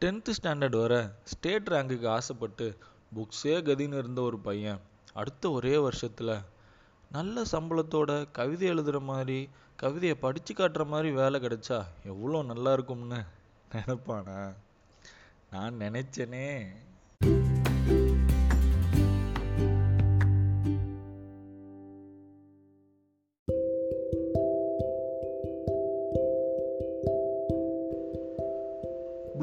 [0.00, 0.94] Tenth standard வர
[1.24, 2.78] state ரேங்குக்கு ஆசைப்பட்டு
[3.16, 4.80] புக்ஸே கதின்னு இருந்த ஒரு பையன்
[5.12, 6.34] அடுத்த ஒரே வருஷத்தில்
[7.10, 9.48] நல்ல சம்பளத்தோட கவிதை எழுதுகிற மாதிரி
[9.82, 13.20] கவிதையை படித்து காட்டுற மாதிரி வேலை கிடைச்சா எவ்வளோ நல்லா இருக்கும்னு
[13.72, 14.54] நினைப்பானா?
[15.50, 16.66] நான் நினைச்சேனே.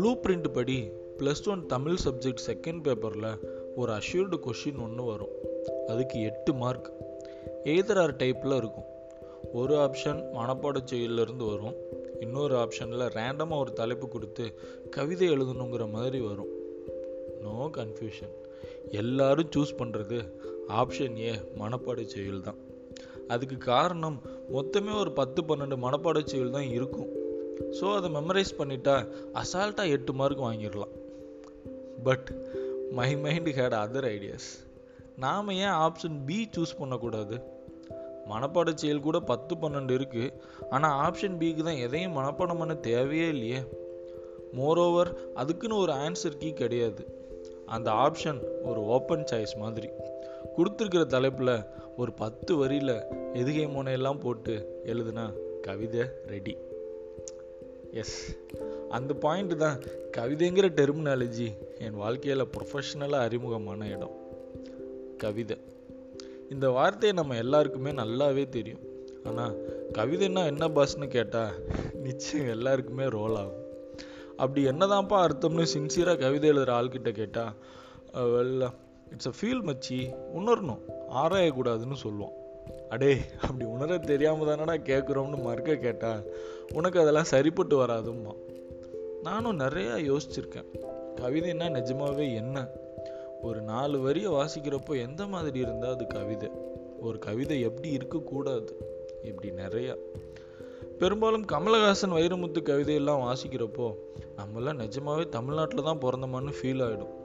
[0.01, 3.27] ப்ளூ பிரிண்ட் படி plus one Tamil subject second பேப்பரில்
[3.75, 5.33] ஒரு அஷ்யூர்டு கொஷின் ஒன்று வரும்.
[5.87, 6.89] அதுக்கு எட்டு மார்க்
[7.63, 8.87] எய்தரார் டைப்பில் இருக்கும்.
[9.53, 11.75] ஒரு ஆப்ஷன் மனப்பாட செயலிருந்து வரும்.
[12.19, 16.51] இன்னொரு ஆப்ஷனில் ரேண்டமாக ஒரு தலைப்பு கொடுத்து கவிதை எழுதணுங்கிற மாதிரி வரும்.
[17.41, 18.35] நோ கன்ஃபியூஷன்
[18.91, 20.19] எல்லாரும் சூஸ் பண்ணுறது
[20.67, 22.59] ஆப்ஷன் ஏ மனப்பாட செயல் தான்
[23.27, 24.21] அதுக்கு காரணம்
[24.53, 27.11] மொத்தமே ஒரு பத்து பன்னெண்டு மனப்பாட செயல் தான் இருக்கும்.
[27.69, 30.93] ஸோ அதை மெமரைஸ் பண்ணிட்டா அசால்ட்டாக எட்டு மார்க் வாங்கிடலாம்.
[32.03, 32.29] But
[32.91, 34.49] my mind had other ideas
[35.15, 37.59] நாம் ஏன் ஆப்ஷன் பி சூஸ் பண்ணக்கூடாது?
[38.29, 40.33] மனப்பாட செயல் கூட பத்து பன்னெண்டு இருக்குது
[40.69, 43.61] ஆனால் ஆப்ஷன் பிக்கு தான் எதையும் மனப்பாடம் பண்ண தேவையே இல்லையே.
[44.55, 47.03] மோரோவர் அதுக்குன்னு ஒரு ஆன்சர் கீ கிடையாது.
[47.65, 49.89] அந்த ஆப்ஷன் ஒரு ஓப்பன் சாய்ஸ் மாதிரி.
[50.57, 51.65] கொடுத்துருக்கிற தலைப்பில்
[51.97, 52.95] ஒரு பத்து வரியில்
[53.33, 56.57] எதுகை மோனையெல்லாம் போட்டு எழுதுனா கவிதை ரெடி
[57.91, 58.37] எஸ்
[58.89, 59.79] அந்த பாயிண்ட் தான்.
[60.17, 64.15] கவிதைங்கிற டெர்மினாலஜி என் வாழ்க்கையில் ப்ரொஃபஷ்னலாக அறிமுகமான இடம்.
[65.17, 65.57] கவிதை.
[66.49, 68.79] இந்த வார்த்தையை நம்ம எல்லாருக்குமே நல்லாவே தெரியும்.
[69.23, 69.55] ஆனால்
[69.93, 71.53] கவிதைன்னா என்ன பாஸ்னு கேட்டால்
[71.93, 73.59] நிச்சயம் எல்லாருக்குமே ரோல் ஆகும்.
[74.37, 77.53] அப்படி என்னதான்ப்பா அர்த்தம்னு சின்சியராக கவிதை எழுதுகிற ஆள்கிட்ட கேட்டால்
[78.11, 78.69] வெல்ல
[79.11, 80.79] இட்ஸ் அ ஃபீல் மச்சி உணரணும்.
[81.15, 82.40] ஆராயக்கூடாதுன்னு சொல்லுவோம்
[82.89, 86.21] அடே அப்படி உணர தெரியாமல் தானடா கேட்குறோம்னு மறுக்க கேட்டா
[86.73, 88.35] உனக்கு அதெல்லாம் சரிப்பட்டு வராதும்மா.
[89.21, 90.65] நானும் நிறையா யோசிச்சிருக்கேன்.
[91.15, 92.67] கவிதைன்னா நிஜமாவே என்ன?
[93.41, 96.49] ஒரு நாலு வரியை வாசிக்கிறப்போ எந்த மாதிரி இருந்தால் அது கவிதை?
[97.01, 98.77] ஒரு கவிதை எப்படி இருக்கக்கூடாது?
[99.23, 99.95] இப்படி நிறையா.
[100.97, 103.93] பெரும்பாலும் கமலஹாசன் வைரமுத்து கவிதையெல்லாம் வாசிக்கிறப்போ
[104.37, 107.19] நம்மளாம் நிஜமாவே தமிழ்நாட்டில் தான் பிறந்தோமான்னு ஃபீல் ஆகிடும்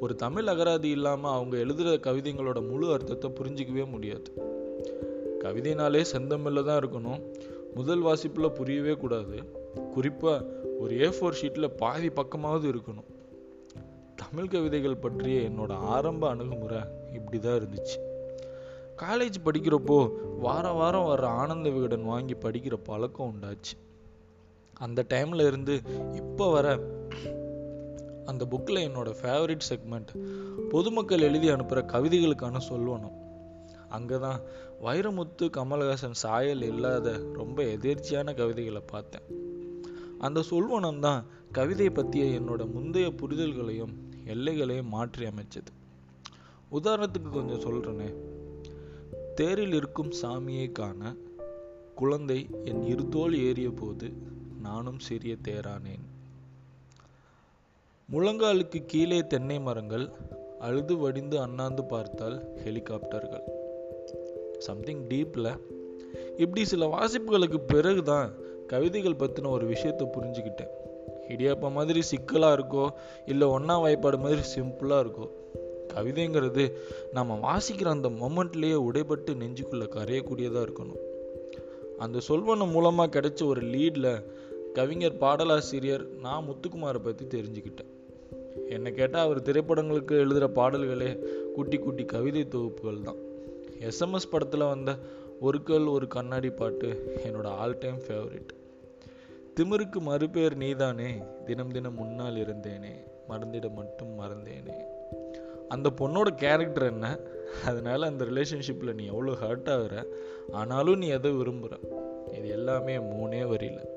[0.00, 4.52] ஒரு தமிழ் அகராதி இல்லாமல் அவங்க எழுதுகிற கவிதைங்களோட முழு அர்த்தத்தை புரிஞ்சிக்கவே முடியாது.
[5.44, 7.22] கவிதைனாலே செந்தமிழில் தான் இருக்கணும்.
[7.74, 9.36] முதல் வாசிப்பில் புரியவே கூடாது.
[9.94, 10.46] குறிப்பாக
[10.78, 13.10] ஒரு ஏ ஃபோர் ஷீட்டில் பாதி பக்கமாவது இருக்கணும்.
[14.16, 16.80] தமிழ் கவிதைகள் பற்றிய என்னோட ஆரம்ப அணுகுமுறை
[17.12, 17.96] இப்படி தான் இருந்துச்சு.
[19.02, 19.96] காலேஜ் படிக்கிறப்போ
[20.38, 23.74] வார வாரம் வர ஆனந்த விகடன் வாங்கி படிக்கிற பழக்கம் உண்டாச்சு.
[24.74, 25.80] அந்த டைம்ல இருந்து
[26.14, 26.68] இப்போ வர
[28.24, 30.12] அந்த புக்கில் என்னோட ஃபேவரட் செக்மெண்ட்
[30.68, 33.16] பொதுமக்கள் எழுதி அனுப்புகிற கவிதைகளுக்கான சொல்வனம்
[33.88, 34.40] அங்கே தான்
[34.82, 39.26] வைரமுத்து கமலஹாசன் சாயல் இல்லாத ரொம்ப எதிர்ச்சியான கவிதைகளை பார்த்தேன்.
[40.18, 45.72] அந்த சொல்வனம் தான் கவிதை பற்றிய என்னோட முந்தைய புரிதல்களையும் எல்லைகளையும் மாற்றி அமைச்சது.
[46.70, 48.08] உதாரணத்துக்கு கொஞ்சம் சொல்கிறேனே
[49.34, 51.16] தேரில் இருக்கும் சாமியை காண
[51.94, 54.12] குழந்தை என் இருதோல் ஏறிய போது
[54.60, 56.04] நானும் சிறிய தேரானேன்.
[58.08, 60.06] முழங்காலுக்கு கீழே தென்னை மரங்கள்
[60.60, 63.46] அழுது வடிந்து அண்ணாந்து பார்த்தால் ஹெலிகாப்டர்கள்.
[64.66, 65.50] சம்திங் டீப்பில்
[66.42, 68.28] இப்படி சில வாசிப்புகளுக்கு பிறகு தான்
[68.72, 70.72] கவிதைகள் பற்றின ஒரு விஷயத்தை புரிஞ்சுக்கிட்டேன்.
[71.32, 72.84] இடியாப்பா மாதிரி சிக்கலாக இருக்கோ
[73.32, 75.26] இல்லை ஒன்றா வாய்ப்பாடு மாதிரி சிம்பிளாக இருக்கோ
[75.94, 76.64] கவிதைங்கிறது
[77.16, 81.02] நம்ம வாசிக்கிற அந்த மொமெண்ட்லேயே உடைபட்டு நெஞ்சுக்குள்ளே கரையக்கூடியதாக இருக்கணும்.
[82.04, 84.10] அந்த சொல்வனம் மூலமாக கிடைச்ச ஒரு லீடில்
[84.78, 87.90] கவிஞர் பாடலாசிரியர் நான் முத்துக்குமாரை பற்றி தெரிஞ்சுக்கிட்டேன்.
[88.74, 91.10] என்னை கேட்டால் அவர் திரைப்படங்களுக்கு எழுதுகிற பாடல்களே
[91.56, 93.20] குட்டி குட்டி கவிதை தொகுப்புகள் தான்.
[93.80, 94.96] எஸ்எம்எஸ் படத்தில் வந்த
[95.40, 98.48] ஒரு கல் ஒரு கண்ணாடி பாட்டு என்னோட ஆல் டைம் ஃபேவரட்
[99.60, 104.72] திமிருக்கு மறுபேர் நீதானே தினம் தினம் முன்னால் இருந்தேனே மறந்திட மட்டும் மறந்தேனே.
[105.68, 107.18] அந்த பொண்ணோட கேரக்டர் என்ன?
[107.64, 110.06] அதனால அந்த ரிலேஷன்ஷிப்பில் நீ எவ்வளோ ஹர்ட் ஆகுற?
[110.52, 111.72] ஆனாலும் நீ எதை விரும்புகிற
[112.32, 113.88] இது எல்லாமே மூணே வரியில்.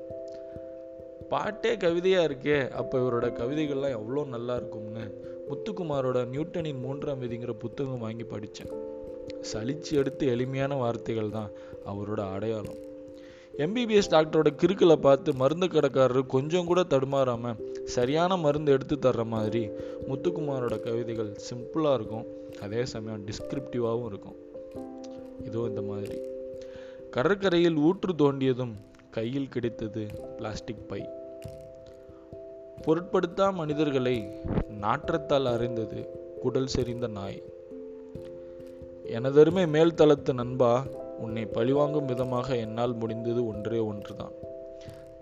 [1.28, 8.24] பாட்டே கவிதையாக இருக்கே அப்போ இவரோட கவிதைகள்லாம் எவ்வளோ நல்லா இருக்கும்னு முத்துக்குமாரோட நியூட்டனின் மூன்றாம் விதிங்கிற புத்தகம் வாங்கி
[8.24, 8.87] படித்தேன்
[9.52, 11.50] சலிச்சு எடுத்து எளிமையான வார்த்தைகள் தான்
[11.86, 12.86] அவரோட அடையாளம்.
[13.58, 19.68] எம்பிபிஎஸ் டாக்டரோட கிறுக்களை பார்த்து மருந்து கடைக்காரர் கொஞ்சம் கூட தடுமாறாமல் சரியான மருந்து எடுத்து தர்ற மாதிரி
[20.08, 22.26] முத்துக்குமாரோட கவிதைகள் சிம்பிளாக இருக்கும்.
[22.60, 24.36] அதே சமயம் டிஸ்கிரிப்டிவாகவும் இருக்கும்.
[25.44, 26.18] இதோ இந்த மாதிரி.
[27.10, 28.72] கடற்கரையில் ஊற்று தோண்டியதும்
[29.10, 30.06] கையில் கிடைத்தது
[30.36, 31.08] பிளாஸ்டிக் பை.
[32.86, 34.28] பொருட்படுத்தா மனிதர்களை
[34.80, 36.08] நாற்றத்தால் அறிந்தது
[36.40, 37.42] குடல் செறிந்த நாய்.
[39.08, 40.86] எனதருமை மேல் தளத்து நண்பா
[41.18, 44.32] உன்னை பழிவாங்கும் விதமாக என்னால் முடிந்தது ஒன்றே ஒன்றுதான்.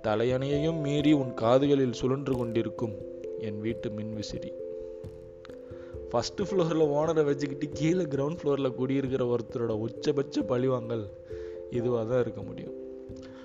[0.02, 2.94] தலையணையையும் மீறி உன் காதுகளில் சுழன்று கொண்டிருக்கும்
[3.40, 4.50] என் வீட்டு மின்விசிறி
[6.10, 11.06] ஃபஸ்ட்டு ஃப்ளோரில் ஓனரை வச்சுக்கிட்டு கீழே கிரவுண்ட் ஃப்ளோரில் குடியிருக்கிற ஒருத்தரோட உச்சபட்ச பழிவாங்கல்
[11.70, 12.74] இதுவாக தான் இருக்க முடியும்.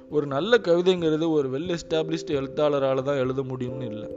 [0.10, 4.10] ஒரு நல்ல கவிதைங்கிறது ஒரு வெல் எஸ்டாப்ளிஷ்டு எழுத்தாளரால் தான் எழுத முடியும்னு இல்லை.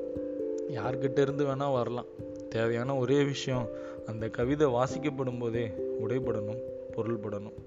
[0.69, 2.07] யார்கிட்ட இருந்து வேணால் வரலாம்.
[2.49, 3.69] தேவையான ஒரே விஷயம்
[4.07, 6.61] அந்த கவிதை வாசிக்கப்படும் போதே உடைபடணும்
[6.97, 7.59] பொருள்படணும்.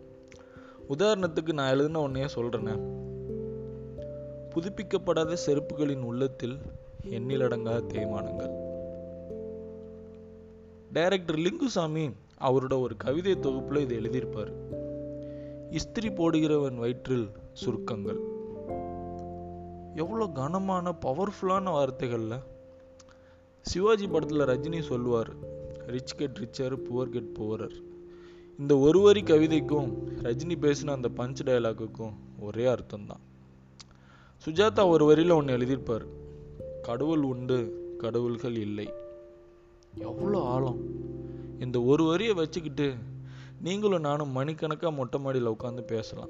[0.90, 3.06] உதாரணத்துக்கு நான் எழுதின ஒன்றையே சொல்கிறேனே
[4.56, 6.58] புதுப்பிக்கப்படாத செருப்புகளின் உள்ளத்தில்
[7.10, 8.54] எண்ணிலடங்காத தேய்மானங்கள்.
[10.94, 14.52] டைரக்டர் லிங்குசாமி அவரோட ஒரு கவிதை தொகுப்புல இதை எழுதியிருப்பார்.
[15.72, 18.20] இஸ்திரி போடுகிறவன் வயிற்றில் சுருக்கங்கள்.
[19.96, 22.40] எவ்வளோ கனமான பவர்ஃபுல்லான வார்த்தைகள்ல.
[23.62, 25.30] சிவாஜி படத்தில் ரஜினி சொல்லுவார்
[25.88, 27.86] rich get richer poor get poorer
[28.60, 29.94] இந்த ஒரு வரி கவிதைக்கும்
[30.24, 33.22] ரஜினி பேசின அந்த பஞ்ச் டயலாக்குக்கும் ஒரே அர்த்தம்தான்.
[34.46, 36.06] சுஜாதா ஒரு வரியில் ஒன்று எழுதியிருப்பார்.
[36.82, 38.94] கடவுள் உண்டு கடவுள்கள் இல்லை.
[39.96, 40.80] எவ்வளோ ஆழம்.
[41.60, 42.94] இந்த ஒரு வரியை வச்சுக்கிட்டு
[43.62, 46.30] நீங்களும் நானும் மணிக்கணக்காக மொட்டை மாடியில் உட்காந்து பேசலாம்.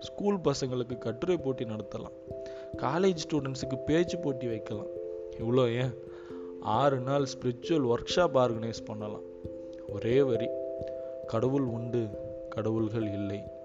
[0.00, 2.12] ஸ்கூல் பசங்களுக்கு கட்டுரை போட்டி நடத்தலாம்.
[2.76, 4.86] காலேஜ் ஸ்டூடெண்ட்ஸுக்கு பேச்சு போட்டி வைக்கலாம்.
[5.38, 5.94] இவ்வளோ ஏன்?
[6.60, 9.22] ஆறு நாள் ஸ்பிரிச்சுவல் ஒர்க் ஷாப் ஆர்கனைஸ் பண்ணலாம்.
[9.88, 10.48] ஒரே வரி.
[11.30, 12.00] கடவுள் உண்டு
[12.50, 13.59] கடவுள்கள் இல்லை.